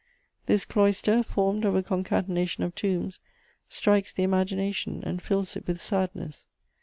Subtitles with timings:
[0.47, 3.19] This cloister, formed of a concatenation of tombs,
[3.69, 6.47] strikes the imagination and fills it with sadness.